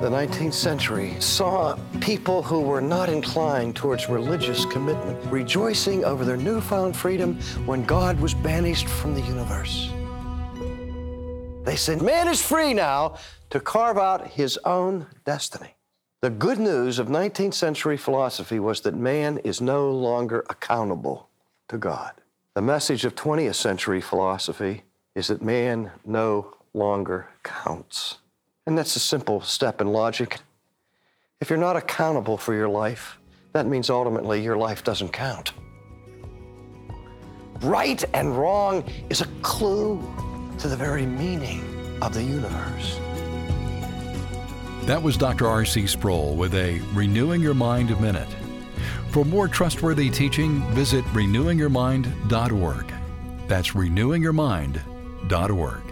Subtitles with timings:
[0.00, 6.36] The 19th century saw people who were not inclined towards religious commitment rejoicing over their
[6.36, 7.34] newfound freedom
[7.66, 9.90] when God was banished from the universe.
[11.64, 13.16] They said, Man is free now
[13.50, 15.74] to carve out his own destiny.
[16.20, 21.28] The good news of 19th century philosophy was that man is no longer accountable
[21.66, 22.12] to God.
[22.54, 24.84] The message of 20th century philosophy
[25.16, 28.18] is that man no longer counts.
[28.68, 30.40] And that's a simple step in logic.
[31.40, 33.18] If you're not accountable for your life,
[33.54, 35.54] that means ultimately your life doesn't count.
[37.62, 40.02] Right and wrong is a clue
[40.58, 41.64] to the very meaning
[42.02, 43.00] of the universe.
[44.82, 45.46] That was Dr.
[45.46, 45.86] R.C.
[45.86, 48.28] Sproul with a Renewing Your Mind Minute.
[49.12, 52.92] For more trustworthy teaching, visit renewingyourmind.org.
[53.46, 55.82] That's renewingyourmind.org.